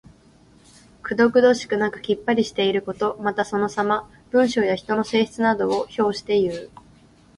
[1.03, 3.17] くどくどしくなくきっぱりしていること。
[3.21, 4.09] また、そのさま。
[4.31, 6.71] 文章や人の性質などを評していう。